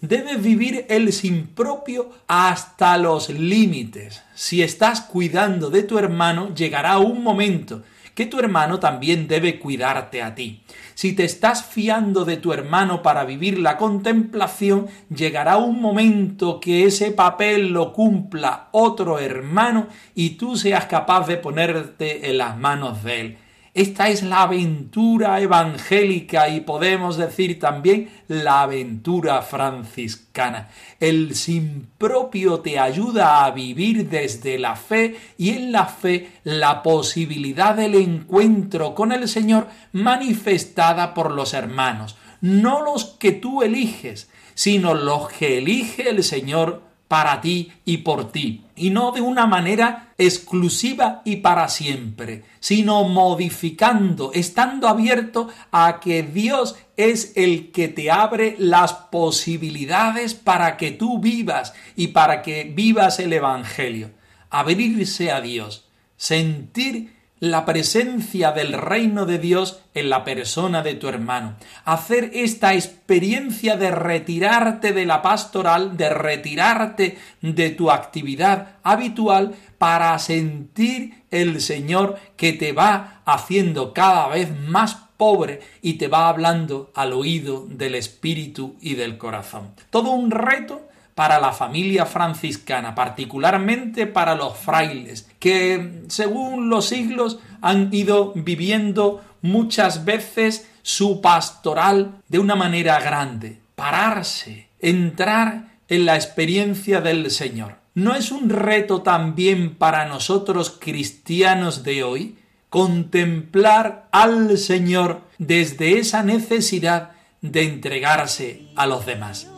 Debes 0.02 0.42
vivir 0.42 0.86
el 0.88 1.12
sin 1.12 1.48
propio 1.48 2.10
hasta 2.28 2.98
los 2.98 3.30
límites. 3.30 4.24
Si 4.34 4.62
estás 4.62 5.02
cuidando 5.02 5.70
de 5.70 5.84
tu 5.84 6.00
hermano, 6.00 6.54
llegará 6.56 7.00
un 7.00 7.22
momento 7.22 7.84
que 8.20 8.26
tu 8.26 8.38
hermano 8.38 8.82
también 8.82 9.30
debe 9.30 9.60
cuidarte 9.60 10.22
a 10.22 10.36
ti. 10.36 10.62
Si 10.94 11.14
te 11.14 11.24
estás 11.24 11.64
fiando 11.64 12.26
de 12.26 12.36
tu 12.36 12.52
hermano 12.52 13.02
para 13.02 13.24
vivir 13.24 13.58
la 13.60 13.78
contemplación, 13.78 14.88
llegará 15.10 15.56
un 15.56 15.82
momento 15.82 16.60
que 16.60 16.84
ese 16.84 17.12
papel 17.12 17.70
lo 17.70 17.94
cumpla 17.94 18.68
otro 18.72 19.20
hermano 19.20 19.88
y 20.16 20.32
tú 20.32 20.58
seas 20.58 20.88
capaz 20.88 21.28
de 21.28 21.38
ponerte 21.38 22.30
en 22.30 22.40
las 22.40 22.58
manos 22.58 23.06
de 23.06 23.22
él. 23.22 23.38
Esta 23.74 24.10
es 24.10 24.24
la 24.24 24.44
aventura 24.44 25.40
evangélica 25.40 26.50
y 26.50 26.62
podemos 26.62 27.18
decir 27.18 27.60
también 27.60 28.10
la 28.28 28.64
aventura 28.64 29.42
franciscana. 29.44 30.70
El 31.00 31.36
sin 31.36 31.88
propio 31.98 32.62
te 32.62 32.80
ayuda 32.80 33.46
a 33.46 33.52
vivir 33.52 34.10
desde 34.10 34.58
la 34.58 34.76
fe 34.76 35.18
y 35.38 35.52
en 35.52 35.72
la 35.72 35.86
fe 35.86 36.32
la 36.44 36.82
posibilidad 36.82 37.76
del 37.76 37.96
encuentro 37.96 38.96
con 38.96 39.12
el 39.12 39.28
Señor 39.28 39.68
manifestada 39.92 41.14
por 41.14 41.32
los 41.32 41.54
hermanos, 41.54 42.18
no 42.42 42.84
los 42.84 43.06
que 43.06 43.34
tú 43.34 43.62
eliges, 43.62 44.30
sino 44.56 44.94
los 44.94 45.30
que 45.30 45.60
elige 45.60 46.10
el 46.10 46.24
Señor 46.24 46.89
para 47.10 47.42
ti 47.42 47.72
y 47.86 47.98
por 47.98 48.32
ti, 48.32 48.66
y 48.76 48.92
no 48.92 49.12
de 49.12 49.20
una 49.20 49.48
manera 49.48 50.14
exclusiva 50.20 51.24
y 51.26 51.38
para 51.38 51.68
siempre, 51.68 52.44
sino 52.60 53.04
modificando, 53.04 54.32
estando 54.32 54.88
abierto 54.88 55.50
a 55.72 56.00
que 56.00 56.22
Dios 56.22 56.76
es 56.98 57.34
el 57.36 57.72
que 57.72 57.88
te 57.88 58.12
abre 58.12 58.56
las 58.60 58.94
posibilidades 58.94 60.36
para 60.36 60.78
que 60.78 60.92
tú 60.92 61.20
vivas 61.20 61.74
y 61.96 62.10
para 62.10 62.44
que 62.44 62.64
vivas 62.64 63.18
el 63.20 63.34
Evangelio. 63.34 64.12
Abrirse 64.52 65.32
a 65.32 65.42
Dios, 65.42 65.90
sentir 66.16 67.19
la 67.40 67.66
presencia 67.66 68.52
del 68.52 68.74
reino 68.74 69.26
de 69.26 69.40
Dios 69.40 69.82
en 69.94 70.10
la 70.10 70.24
persona 70.24 70.82
de 70.82 70.96
tu 70.96 71.08
hermano. 71.08 71.56
Hacer 71.86 72.32
esta 72.34 72.74
experiencia 72.74 73.78
de 73.78 73.92
retirarte 73.92 74.94
de 74.94 75.06
la 75.06 75.22
pastoral, 75.22 75.96
de 75.98 76.10
retirarte 76.10 77.18
de 77.42 77.70
tu 77.70 77.92
actividad 77.92 78.78
habitual 78.84 79.56
para 79.78 80.18
sentir 80.20 81.24
el 81.32 81.62
Señor 81.62 82.20
que 82.36 82.54
te 82.54 82.74
va 82.74 83.22
haciendo 83.26 83.94
cada 83.94 84.28
vez 84.28 84.50
más 84.68 84.98
pobre 85.16 85.60
y 85.82 85.94
te 85.94 86.08
va 86.08 86.30
hablando 86.30 86.92
al 86.96 87.14
oído 87.14 87.66
del 87.68 87.96
espíritu 87.96 88.76
y 88.82 88.96
del 88.96 89.18
corazón. 89.18 89.74
Todo 89.90 90.12
un 90.12 90.32
reto 90.32 90.89
para 91.20 91.38
la 91.42 91.52
familia 91.52 92.06
franciscana, 92.06 92.96
particularmente 92.96 94.08
para 94.08 94.36
los 94.36 94.58
frailes, 94.58 95.30
que 95.38 96.04
según 96.08 96.70
los 96.70 96.86
siglos 96.86 97.40
han 97.60 97.90
ido 97.92 98.32
viviendo 98.36 99.22
muchas 99.42 100.06
veces 100.06 100.70
su 100.82 101.20
pastoral 101.20 102.22
de 102.30 102.40
una 102.40 102.56
manera 102.56 103.02
grande, 103.02 103.60
pararse, 103.76 104.70
entrar 104.80 105.74
en 105.90 106.06
la 106.06 106.16
experiencia 106.16 107.02
del 107.02 107.30
Señor. 107.32 107.76
¿No 107.96 108.16
es 108.16 108.32
un 108.32 108.50
reto 108.50 109.02
también 109.02 109.76
para 109.76 110.06
nosotros 110.06 110.78
cristianos 110.80 111.84
de 111.84 112.02
hoy 112.02 112.38
contemplar 112.70 114.08
al 114.14 114.58
Señor 114.58 115.24
desde 115.38 116.00
esa 116.00 116.24
necesidad 116.24 117.12
de 117.42 117.64
entregarse 117.64 118.70
a 118.78 118.86
los 118.86 119.06
demás? 119.06 119.50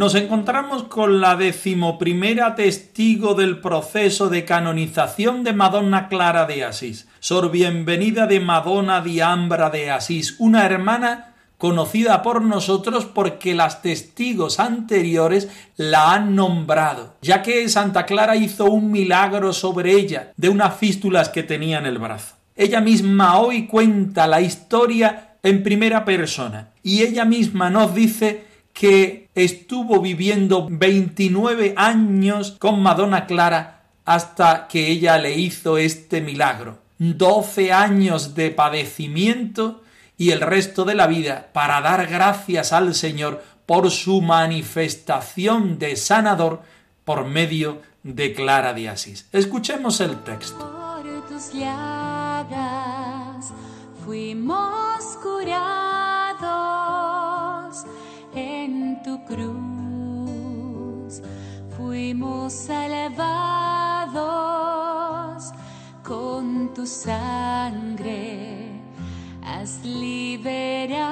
Nos 0.00 0.14
encontramos 0.14 0.84
con 0.84 1.20
la 1.20 1.36
decimoprimera 1.36 2.54
testigo 2.54 3.34
del 3.34 3.60
proceso 3.60 4.30
de 4.30 4.46
canonización 4.46 5.44
de 5.44 5.52
Madonna 5.52 6.08
Clara 6.08 6.46
de 6.46 6.64
Asís, 6.64 7.06
Sor 7.18 7.50
Bienvenida 7.50 8.26
de 8.26 8.40
Madonna 8.40 9.02
Diambra 9.02 9.68
de 9.68 9.90
Asís, 9.90 10.36
una 10.38 10.64
hermana 10.64 11.34
conocida 11.58 12.22
por 12.22 12.40
nosotros 12.40 13.04
porque 13.04 13.52
las 13.52 13.82
testigos 13.82 14.58
anteriores 14.58 15.50
la 15.76 16.14
han 16.14 16.34
nombrado, 16.34 17.16
ya 17.20 17.42
que 17.42 17.68
Santa 17.68 18.06
Clara 18.06 18.36
hizo 18.36 18.70
un 18.70 18.90
milagro 18.90 19.52
sobre 19.52 19.92
ella 19.92 20.32
de 20.38 20.48
unas 20.48 20.78
fístulas 20.78 21.28
que 21.28 21.42
tenía 21.42 21.76
en 21.76 21.84
el 21.84 21.98
brazo. 21.98 22.36
Ella 22.56 22.80
misma 22.80 23.38
hoy 23.38 23.66
cuenta 23.66 24.26
la 24.26 24.40
historia 24.40 25.34
en 25.42 25.62
primera 25.62 26.06
persona 26.06 26.70
y 26.82 27.02
ella 27.02 27.26
misma 27.26 27.68
nos 27.68 27.94
dice 27.94 28.48
que 28.80 29.28
estuvo 29.34 30.00
viviendo 30.00 30.66
29 30.70 31.74
años 31.76 32.56
con 32.58 32.80
Madonna 32.80 33.26
Clara 33.26 33.82
hasta 34.06 34.68
que 34.68 34.88
ella 34.88 35.18
le 35.18 35.38
hizo 35.38 35.76
este 35.76 36.22
milagro. 36.22 36.78
12 36.96 37.74
años 37.74 38.34
de 38.34 38.50
padecimiento 38.50 39.82
y 40.16 40.30
el 40.30 40.40
resto 40.40 40.86
de 40.86 40.94
la 40.94 41.06
vida 41.06 41.50
para 41.52 41.82
dar 41.82 42.06
gracias 42.06 42.72
al 42.72 42.94
Señor 42.94 43.44
por 43.66 43.90
su 43.90 44.22
manifestación 44.22 45.78
de 45.78 45.96
sanador 45.96 46.62
por 47.04 47.26
medio 47.26 47.82
de 48.02 48.32
Clara 48.32 48.72
de 48.72 48.88
Asís. 48.88 49.28
Escuchemos 49.30 50.00
el 50.00 50.16
texto. 50.22 51.04
fuimos 54.06 55.04
curados 55.22 55.89
cruz 59.30 61.22
fuimos 61.76 62.52
salvados 62.52 63.14
con 66.02 66.74
tu 66.74 66.84
sangre 66.86 68.60
has 69.42 69.84
liberado 69.84 71.10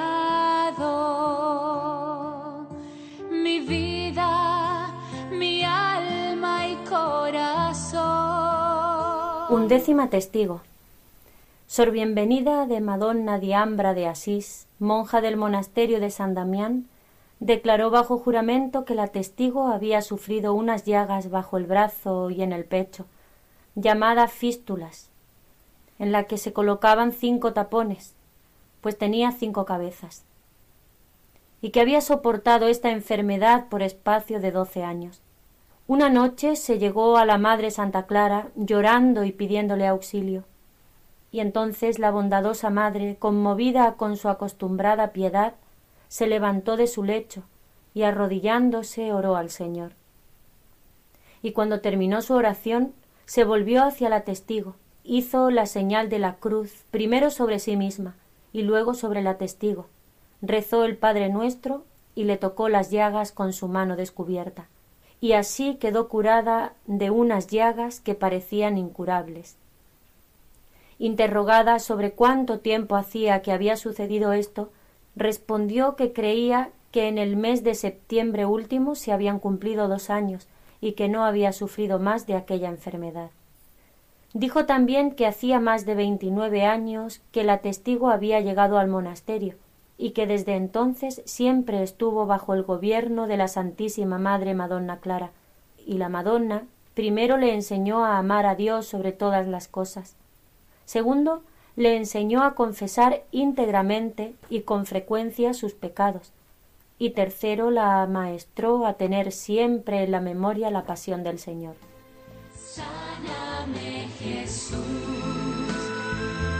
mi 3.31 3.59
vida, 3.59 4.93
mi 5.31 5.63
alma 5.63 6.67
y 6.67 6.75
corazón. 6.89 8.01
Undécima 9.49 10.09
testigo. 10.09 10.61
Sor 11.67 11.91
Bienvenida 11.91 12.65
de 12.65 12.81
Madonna 12.81 13.37
Diambra 13.39 13.93
de 13.93 14.07
Asís, 14.07 14.65
monja 14.79 15.21
del 15.21 15.37
monasterio 15.37 15.99
de 15.99 16.09
San 16.09 16.33
Damián, 16.33 16.87
declaró 17.39 17.89
bajo 17.89 18.17
juramento 18.17 18.85
que 18.85 18.95
la 18.95 19.07
testigo 19.07 19.67
había 19.67 20.01
sufrido 20.01 20.53
unas 20.53 20.85
llagas 20.85 21.29
bajo 21.29 21.57
el 21.57 21.65
brazo 21.65 22.29
y 22.29 22.41
en 22.41 22.51
el 22.51 22.65
pecho, 22.65 23.05
llamadas 23.75 24.31
fístulas, 24.31 25.09
en 25.99 26.11
la 26.11 26.25
que 26.25 26.37
se 26.37 26.53
colocaban 26.53 27.11
cinco 27.11 27.53
tapones, 27.53 28.15
pues 28.81 28.97
tenía 28.97 29.31
cinco 29.31 29.65
cabezas, 29.65 30.23
y 31.61 31.71
que 31.71 31.81
había 31.81 32.01
soportado 32.01 32.67
esta 32.67 32.91
enfermedad 32.91 33.67
por 33.69 33.81
espacio 33.81 34.39
de 34.39 34.51
doce 34.51 34.83
años. 34.83 35.21
Una 35.87 36.09
noche 36.09 36.55
se 36.55 36.77
llegó 36.77 37.17
a 37.17 37.25
la 37.25 37.37
Madre 37.37 37.71
Santa 37.71 38.05
Clara 38.05 38.49
llorando 38.55 39.23
y 39.23 39.31
pidiéndole 39.31 39.87
auxilio. 39.87 40.43
Y 41.31 41.39
entonces 41.39 41.99
la 41.99 42.11
bondadosa 42.11 42.69
madre, 42.69 43.17
conmovida 43.17 43.95
con 43.95 44.15
su 44.15 44.29
acostumbrada 44.29 45.13
piedad, 45.13 45.55
se 46.09 46.27
levantó 46.27 46.75
de 46.75 46.87
su 46.87 47.05
lecho 47.05 47.43
y 47.93 48.03
arrodillándose 48.03 49.13
oró 49.13 49.37
al 49.37 49.49
Señor. 49.49 49.93
Y 51.41 51.53
cuando 51.53 51.79
terminó 51.79 52.21
su 52.21 52.33
oración, 52.33 52.93
se 53.25 53.45
volvió 53.45 53.83
hacia 53.83 54.09
la 54.09 54.21
testigo, 54.21 54.75
hizo 55.03 55.51
la 55.51 55.65
señal 55.65 56.09
de 56.09 56.19
la 56.19 56.35
cruz, 56.35 56.83
primero 56.91 57.29
sobre 57.29 57.59
sí 57.59 57.77
misma 57.77 58.15
y 58.51 58.63
luego 58.63 58.93
sobre 58.93 59.21
la 59.21 59.37
testigo, 59.37 59.87
rezó 60.41 60.83
el 60.83 60.97
Padre 60.97 61.29
nuestro 61.29 61.83
y 62.15 62.23
le 62.23 62.37
tocó 62.37 62.69
las 62.69 62.89
llagas 62.89 63.31
con 63.31 63.53
su 63.53 63.67
mano 63.67 63.95
descubierta, 63.95 64.67
y 65.21 65.33
así 65.33 65.75
quedó 65.75 66.09
curada 66.09 66.73
de 66.87 67.11
unas 67.11 67.47
llagas 67.47 67.99
que 67.99 68.15
parecían 68.15 68.77
incurables. 68.77 69.55
Interrogada 70.97 71.79
sobre 71.79 72.11
cuánto 72.11 72.59
tiempo 72.59 72.95
hacía 72.95 73.41
que 73.41 73.51
había 73.51 73.77
sucedido 73.77 74.33
esto, 74.33 74.71
respondió 75.19 75.95
que 75.95 76.13
creía 76.13 76.69
que 76.91 77.07
en 77.07 77.17
el 77.17 77.35
mes 77.35 77.63
de 77.63 77.75
septiembre 77.75 78.45
último 78.45 78.95
se 78.95 79.11
habían 79.11 79.39
cumplido 79.39 79.87
dos 79.87 80.09
años 80.09 80.47
y 80.81 80.93
que 80.93 81.09
no 81.09 81.25
había 81.25 81.51
sufrido 81.51 81.99
más 81.99 82.25
de 82.25 82.35
aquella 82.35 82.69
enfermedad. 82.69 83.29
Dijo 84.33 84.65
también 84.65 85.11
que 85.11 85.27
hacía 85.27 85.59
más 85.59 85.85
de 85.85 85.95
veintinueve 85.95 86.65
años 86.65 87.21
que 87.31 87.43
la 87.43 87.57
testigo 87.57 88.09
había 88.09 88.39
llegado 88.39 88.77
al 88.77 88.87
monasterio 88.87 89.55
y 89.97 90.11
que 90.11 90.25
desde 90.25 90.55
entonces 90.55 91.21
siempre 91.25 91.83
estuvo 91.83 92.25
bajo 92.25 92.53
el 92.53 92.63
gobierno 92.63 93.27
de 93.27 93.35
la 93.37 93.49
Santísima 93.49 94.17
Madre 94.17 94.53
Madonna 94.53 94.99
Clara, 94.99 95.31
y 95.85 95.97
la 95.97 96.07
Madonna 96.07 96.63
primero 96.93 97.35
le 97.37 97.53
enseñó 97.53 98.05
a 98.05 98.17
amar 98.17 98.45
a 98.45 98.55
Dios 98.55 98.85
sobre 98.85 99.11
todas 99.11 99.47
las 99.47 99.67
cosas. 99.67 100.15
Segundo, 100.85 101.43
le 101.79 101.95
enseñó 101.95 102.43
a 102.43 102.55
confesar 102.55 103.23
íntegramente 103.31 104.35
y 104.49 104.63
con 104.63 104.85
frecuencia 104.85 105.53
sus 105.53 105.73
pecados. 105.73 106.33
Y 106.97 107.11
tercero, 107.11 107.71
la 107.71 108.05
maestró 108.05 108.85
a 108.85 108.95
tener 108.95 109.31
siempre 109.31 110.03
en 110.03 110.11
la 110.11 110.19
memoria 110.19 110.71
la 110.71 110.83
pasión 110.83 111.23
del 111.23 111.39
Señor. 111.39 111.75
Sáname 112.53 114.09
Jesús, 114.19 114.75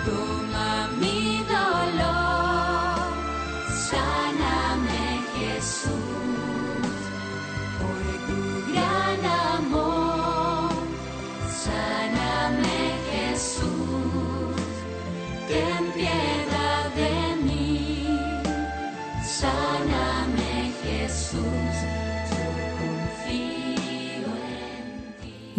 toma 0.05 0.87
mi 1.01 1.39
dolor. 1.39 3.11
Sáname 3.67 5.19
Jesús, 5.37 5.91
por 7.81 7.99
tu 8.25 8.71
gran 8.71 9.25
amor. 9.25 9.78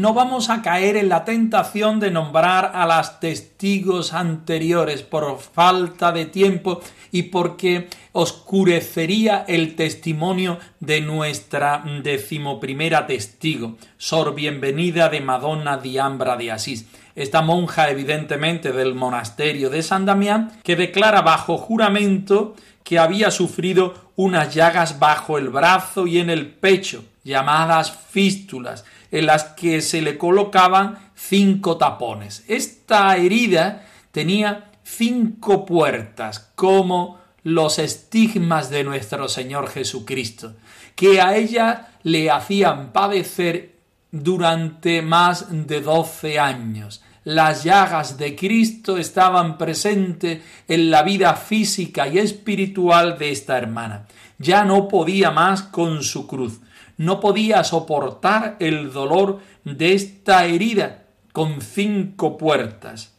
No 0.00 0.14
vamos 0.14 0.48
a 0.48 0.62
caer 0.62 0.96
en 0.96 1.10
la 1.10 1.26
tentación 1.26 2.00
de 2.00 2.10
nombrar 2.10 2.72
a 2.74 2.86
las 2.86 3.20
testigos 3.20 4.14
anteriores 4.14 5.02
por 5.02 5.38
falta 5.38 6.10
de 6.10 6.24
tiempo 6.24 6.80
y 7.12 7.24
porque 7.24 7.88
oscurecería 8.12 9.44
el 9.46 9.76
testimonio 9.76 10.58
de 10.80 11.02
nuestra 11.02 11.84
decimoprimera 12.02 13.06
testigo, 13.06 13.76
Sor 13.98 14.34
Bienvenida 14.34 15.10
de 15.10 15.20
Madonna 15.20 15.76
Diambra 15.76 16.38
de 16.38 16.50
Asís. 16.50 16.86
Esta 17.20 17.42
monja, 17.42 17.90
evidentemente, 17.90 18.72
del 18.72 18.94
monasterio 18.94 19.68
de 19.68 19.82
San 19.82 20.06
Damián, 20.06 20.52
que 20.62 20.74
declara 20.74 21.20
bajo 21.20 21.58
juramento 21.58 22.56
que 22.82 22.98
había 22.98 23.30
sufrido 23.30 24.12
unas 24.16 24.54
llagas 24.54 24.98
bajo 24.98 25.36
el 25.36 25.50
brazo 25.50 26.06
y 26.06 26.18
en 26.18 26.30
el 26.30 26.46
pecho, 26.46 27.04
llamadas 27.22 27.92
fístulas, 27.92 28.86
en 29.10 29.26
las 29.26 29.44
que 29.44 29.82
se 29.82 30.00
le 30.00 30.16
colocaban 30.16 31.10
cinco 31.14 31.76
tapones. 31.76 32.42
Esta 32.48 33.14
herida 33.18 33.84
tenía 34.12 34.70
cinco 34.82 35.66
puertas, 35.66 36.50
como 36.54 37.18
los 37.42 37.78
estigmas 37.78 38.70
de 38.70 38.82
nuestro 38.82 39.28
Señor 39.28 39.68
Jesucristo, 39.68 40.54
que 40.96 41.20
a 41.20 41.36
ella 41.36 41.88
le 42.02 42.30
hacían 42.30 42.92
padecer 42.92 43.76
durante 44.10 45.02
más 45.02 45.48
de 45.50 45.82
doce 45.82 46.38
años. 46.38 47.02
Las 47.24 47.64
llagas 47.64 48.16
de 48.16 48.34
Cristo 48.34 48.96
estaban 48.96 49.58
presentes 49.58 50.42
en 50.66 50.90
la 50.90 51.02
vida 51.02 51.34
física 51.34 52.08
y 52.08 52.18
espiritual 52.18 53.18
de 53.18 53.30
esta 53.30 53.58
hermana. 53.58 54.06
Ya 54.38 54.64
no 54.64 54.88
podía 54.88 55.30
más 55.30 55.62
con 55.62 56.02
su 56.02 56.26
cruz, 56.26 56.60
no 56.96 57.20
podía 57.20 57.62
soportar 57.62 58.56
el 58.58 58.90
dolor 58.90 59.40
de 59.64 59.92
esta 59.92 60.46
herida 60.46 61.04
con 61.32 61.60
cinco 61.60 62.38
puertas. 62.38 63.12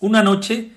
Una 0.00 0.24
noche 0.24 0.72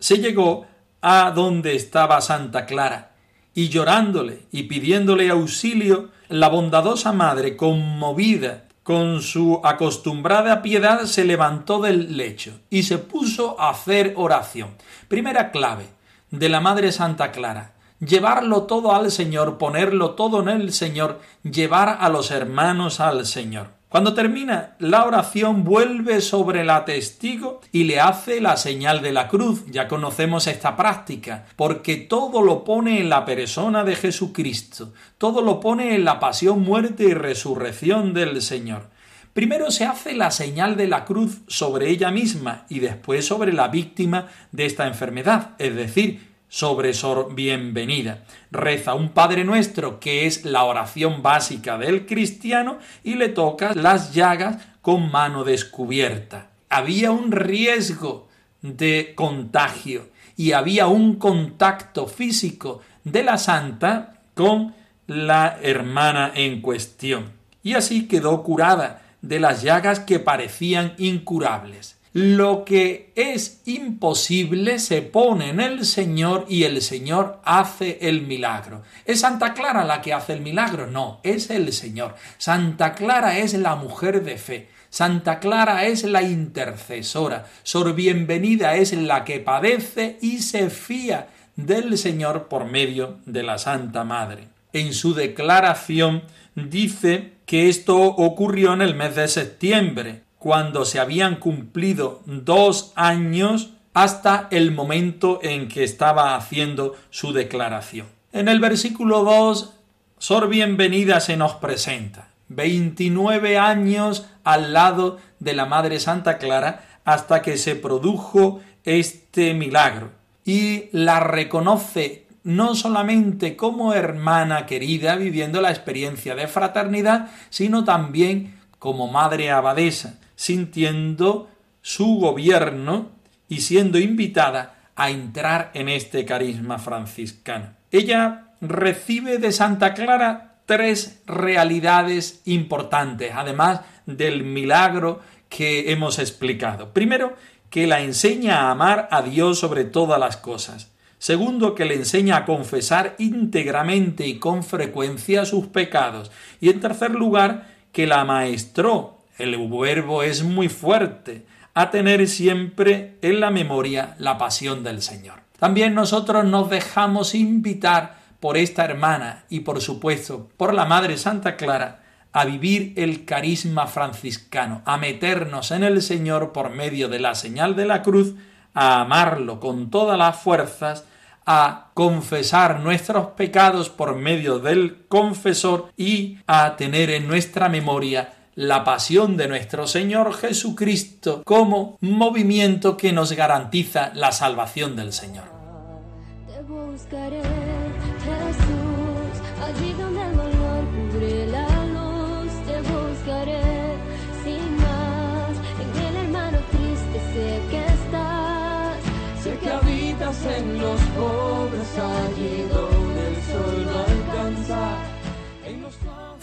se 0.00 0.18
llegó 0.18 0.66
a 1.00 1.30
donde 1.30 1.76
estaba 1.76 2.20
Santa 2.20 2.66
Clara, 2.66 3.12
y 3.54 3.68
llorándole 3.68 4.46
y 4.50 4.64
pidiéndole 4.64 5.30
auxilio, 5.30 6.10
la 6.28 6.48
bondadosa 6.48 7.12
madre, 7.12 7.56
conmovida 7.56 8.64
con 8.90 9.22
su 9.22 9.60
acostumbrada 9.62 10.62
piedad, 10.62 11.04
se 11.04 11.24
levantó 11.24 11.80
del 11.80 12.16
lecho 12.16 12.58
y 12.70 12.82
se 12.82 12.98
puso 12.98 13.54
a 13.60 13.70
hacer 13.70 14.14
oración. 14.16 14.70
Primera 15.06 15.52
clave 15.52 15.86
de 16.32 16.48
la 16.48 16.58
Madre 16.58 16.90
Santa 16.90 17.30
Clara. 17.30 17.74
Llevarlo 18.00 18.64
todo 18.64 18.92
al 18.92 19.12
Señor, 19.12 19.58
ponerlo 19.58 20.16
todo 20.16 20.40
en 20.42 20.48
el 20.48 20.72
Señor, 20.72 21.20
llevar 21.44 21.98
a 22.00 22.08
los 22.08 22.32
hermanos 22.32 22.98
al 22.98 23.26
Señor. 23.26 23.68
Cuando 23.90 24.14
termina 24.14 24.76
la 24.78 25.04
oración 25.04 25.64
vuelve 25.64 26.20
sobre 26.20 26.64
la 26.64 26.84
testigo 26.84 27.60
y 27.72 27.82
le 27.82 27.98
hace 27.98 28.40
la 28.40 28.56
señal 28.56 29.02
de 29.02 29.10
la 29.10 29.26
cruz. 29.26 29.64
Ya 29.66 29.88
conocemos 29.88 30.46
esta 30.46 30.76
práctica, 30.76 31.46
porque 31.56 31.96
todo 31.96 32.40
lo 32.40 32.62
pone 32.62 33.00
en 33.00 33.08
la 33.08 33.24
persona 33.24 33.82
de 33.82 33.96
Jesucristo, 33.96 34.92
todo 35.18 35.42
lo 35.42 35.58
pone 35.58 35.96
en 35.96 36.04
la 36.04 36.20
pasión, 36.20 36.62
muerte 36.62 37.02
y 37.02 37.14
resurrección 37.14 38.14
del 38.14 38.40
Señor. 38.42 38.90
Primero 39.32 39.72
se 39.72 39.86
hace 39.86 40.14
la 40.14 40.30
señal 40.30 40.76
de 40.76 40.86
la 40.86 41.04
cruz 41.04 41.38
sobre 41.48 41.90
ella 41.90 42.12
misma 42.12 42.66
y 42.68 42.78
después 42.78 43.26
sobre 43.26 43.52
la 43.52 43.66
víctima 43.66 44.28
de 44.52 44.66
esta 44.66 44.86
enfermedad, 44.86 45.56
es 45.58 45.74
decir, 45.74 46.29
sobre 46.50 46.92
Sor 46.94 47.34
Bienvenida. 47.34 48.24
Reza 48.50 48.94
un 48.94 49.10
Padre 49.10 49.44
Nuestro, 49.44 50.00
que 50.00 50.26
es 50.26 50.44
la 50.44 50.64
oración 50.64 51.22
básica 51.22 51.78
del 51.78 52.04
cristiano, 52.04 52.78
y 53.04 53.14
le 53.14 53.28
toca 53.28 53.72
las 53.72 54.12
llagas 54.12 54.58
con 54.82 55.10
mano 55.10 55.44
descubierta. 55.44 56.50
Había 56.68 57.12
un 57.12 57.30
riesgo 57.30 58.28
de 58.62 59.12
contagio 59.14 60.08
y 60.36 60.52
había 60.52 60.88
un 60.88 61.16
contacto 61.16 62.08
físico 62.08 62.80
de 63.04 63.22
la 63.22 63.38
santa 63.38 64.20
con 64.34 64.74
la 65.06 65.56
hermana 65.62 66.32
en 66.34 66.60
cuestión. 66.60 67.32
Y 67.62 67.74
así 67.74 68.08
quedó 68.08 68.42
curada 68.42 69.02
de 69.22 69.38
las 69.38 69.62
llagas 69.62 70.00
que 70.00 70.18
parecían 70.18 70.94
incurables. 70.98 71.99
Lo 72.12 72.64
que 72.64 73.12
es 73.14 73.62
imposible 73.66 74.80
se 74.80 75.00
pone 75.00 75.50
en 75.50 75.60
el 75.60 75.84
Señor 75.84 76.44
y 76.48 76.64
el 76.64 76.82
Señor 76.82 77.40
hace 77.44 77.98
el 78.00 78.22
milagro. 78.22 78.82
¿Es 79.04 79.20
Santa 79.20 79.54
Clara 79.54 79.84
la 79.84 80.02
que 80.02 80.12
hace 80.12 80.32
el 80.32 80.40
milagro? 80.40 80.88
No, 80.88 81.20
es 81.22 81.50
el 81.50 81.72
Señor. 81.72 82.16
Santa 82.36 82.94
Clara 82.94 83.38
es 83.38 83.54
la 83.54 83.76
mujer 83.76 84.24
de 84.24 84.38
fe. 84.38 84.68
Santa 84.88 85.38
Clara 85.38 85.86
es 85.86 86.02
la 86.02 86.22
intercesora. 86.22 87.46
Sor 87.62 87.94
Bienvenida 87.94 88.74
es 88.74 88.92
la 88.92 89.24
que 89.24 89.38
padece 89.38 90.18
y 90.20 90.40
se 90.40 90.68
fía 90.68 91.28
del 91.54 91.96
Señor 91.96 92.48
por 92.48 92.64
medio 92.64 93.18
de 93.24 93.44
la 93.44 93.56
Santa 93.58 94.02
Madre. 94.02 94.48
En 94.72 94.94
su 94.94 95.14
declaración 95.14 96.24
dice 96.56 97.34
que 97.46 97.68
esto 97.68 97.96
ocurrió 97.98 98.72
en 98.72 98.82
el 98.82 98.96
mes 98.96 99.14
de 99.14 99.28
septiembre, 99.28 100.22
cuando 100.40 100.86
se 100.86 100.98
habían 100.98 101.36
cumplido 101.36 102.22
dos 102.24 102.94
años 102.96 103.74
hasta 103.92 104.48
el 104.50 104.72
momento 104.72 105.38
en 105.42 105.68
que 105.68 105.84
estaba 105.84 106.34
haciendo 106.34 106.96
su 107.10 107.34
declaración. 107.34 108.06
En 108.32 108.48
el 108.48 108.58
versículo 108.58 109.22
2, 109.22 109.74
Sor 110.18 110.48
Bienvenida 110.48 111.20
se 111.20 111.36
nos 111.36 111.56
presenta. 111.56 112.28
29 112.48 113.58
años 113.58 114.28
al 114.42 114.72
lado 114.72 115.18
de 115.40 115.52
la 115.52 115.66
Madre 115.66 116.00
Santa 116.00 116.38
Clara 116.38 116.86
hasta 117.04 117.42
que 117.42 117.58
se 117.58 117.76
produjo 117.76 118.60
este 118.84 119.52
milagro. 119.52 120.10
y 120.42 120.88
la 120.92 121.20
reconoce 121.20 122.26
no 122.44 122.74
solamente 122.74 123.56
como 123.56 123.92
hermana 123.92 124.64
querida 124.64 125.16
viviendo 125.16 125.60
la 125.60 125.68
experiencia 125.68 126.34
de 126.34 126.48
fraternidad, 126.48 127.28
sino 127.50 127.84
también 127.84 128.58
como 128.78 129.08
madre 129.08 129.50
abadesa, 129.50 130.18
sintiendo 130.40 131.50
su 131.82 132.16
gobierno 132.18 133.10
y 133.46 133.60
siendo 133.60 133.98
invitada 133.98 134.88
a 134.96 135.10
entrar 135.10 135.70
en 135.74 135.90
este 135.90 136.24
carisma 136.24 136.78
franciscano. 136.78 137.74
Ella 137.90 138.54
recibe 138.62 139.36
de 139.36 139.52
Santa 139.52 139.92
Clara 139.92 140.62
tres 140.64 141.20
realidades 141.26 142.40
importantes, 142.46 143.32
además 143.34 143.82
del 144.06 144.42
milagro 144.42 145.20
que 145.50 145.92
hemos 145.92 146.18
explicado. 146.18 146.94
Primero, 146.94 147.36
que 147.68 147.86
la 147.86 148.00
enseña 148.00 148.62
a 148.62 148.70
amar 148.70 149.08
a 149.10 149.20
Dios 149.20 149.58
sobre 149.58 149.84
todas 149.84 150.18
las 150.18 150.38
cosas. 150.38 150.90
Segundo, 151.18 151.74
que 151.74 151.84
le 151.84 151.96
enseña 151.96 152.38
a 152.38 152.44
confesar 152.46 153.14
íntegramente 153.18 154.26
y 154.26 154.38
con 154.38 154.64
frecuencia 154.64 155.44
sus 155.44 155.66
pecados. 155.66 156.30
Y 156.62 156.70
en 156.70 156.80
tercer 156.80 157.10
lugar, 157.10 157.68
que 157.92 158.06
la 158.06 158.24
maestró, 158.24 159.19
el 159.40 159.56
verbo 159.68 160.22
es 160.22 160.42
muy 160.42 160.68
fuerte, 160.68 161.46
a 161.74 161.90
tener 161.90 162.26
siempre 162.28 163.16
en 163.22 163.40
la 163.40 163.50
memoria 163.50 164.14
la 164.18 164.38
pasión 164.38 164.82
del 164.82 165.02
Señor. 165.02 165.40
También 165.58 165.94
nosotros 165.94 166.44
nos 166.44 166.70
dejamos 166.70 167.34
invitar 167.34 168.18
por 168.40 168.56
esta 168.56 168.84
hermana 168.84 169.44
y 169.48 169.60
por 169.60 169.80
supuesto 169.80 170.48
por 170.56 170.74
la 170.74 170.86
Madre 170.86 171.16
Santa 171.16 171.56
Clara 171.56 172.00
a 172.32 172.44
vivir 172.44 172.94
el 172.96 173.24
carisma 173.24 173.86
franciscano, 173.86 174.82
a 174.84 174.96
meternos 174.96 175.70
en 175.70 175.84
el 175.84 176.00
Señor 176.00 176.52
por 176.52 176.70
medio 176.70 177.08
de 177.08 177.18
la 177.18 177.34
señal 177.34 177.76
de 177.76 177.86
la 177.86 178.02
cruz, 178.02 178.34
a 178.72 179.00
amarlo 179.00 179.58
con 179.60 179.90
todas 179.90 180.16
las 180.16 180.36
fuerzas, 180.36 181.04
a 181.44 181.90
confesar 181.94 182.80
nuestros 182.80 183.28
pecados 183.28 183.90
por 183.90 184.14
medio 184.14 184.60
del 184.60 185.06
confesor 185.08 185.90
y 185.96 186.38
a 186.46 186.76
tener 186.76 187.10
en 187.10 187.26
nuestra 187.26 187.68
memoria 187.68 188.32
la 188.54 188.84
pasión 188.84 189.36
de 189.36 189.48
nuestro 189.48 189.86
Señor 189.86 190.34
Jesucristo 190.34 191.42
como 191.44 191.98
movimiento 192.00 192.96
que 192.96 193.12
nos 193.12 193.32
garantiza 193.32 194.12
la 194.14 194.32
salvación 194.32 194.96
del 194.96 195.12
Señor. 195.12 195.44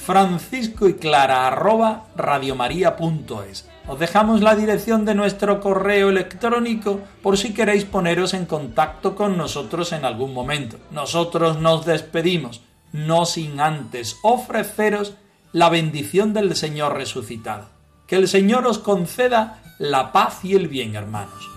Francisco 0.08 0.88
y 0.88 0.94
clara 0.94 1.48
arroba 1.48 2.06
radiomaria.es. 2.16 3.68
Os 3.90 4.00
dejamos 4.00 4.40
la 4.40 4.56
dirección 4.56 5.04
de 5.04 5.14
nuestro 5.14 5.60
correo 5.60 6.08
electrónico 6.08 7.02
por 7.22 7.38
si 7.38 7.54
queréis 7.54 7.84
poneros 7.84 8.34
en 8.34 8.46
contacto 8.46 9.16
con 9.16 9.36
nosotros 9.36 9.92
en 9.92 10.06
algún 10.06 10.34
momento. 10.34 10.78
Nosotros 10.92 11.60
nos 11.60 11.86
despedimos, 11.86 12.62
no 12.94 13.26
sin 13.26 13.60
antes 13.60 14.16
ofreceros 14.24 15.16
la 15.52 15.68
bendición 15.68 16.34
del 16.34 16.56
Señor 16.56 16.96
resucitado. 16.96 17.68
Que 18.08 18.16
el 18.16 18.30
Señor 18.30 18.66
os 18.66 18.80
conceda 18.80 19.62
la 19.78 20.14
paz 20.14 20.46
y 20.46 20.56
el 20.56 20.70
bien, 20.70 20.96
hermanos. 20.96 21.50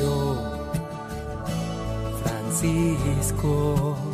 Yo, 0.00 0.70
Francisco, 2.22 4.13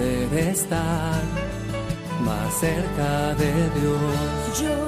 poder 0.00 0.48
estar 0.48 1.22
más 2.24 2.54
cerca 2.54 3.34
de 3.34 3.52
Dios. 3.80 4.79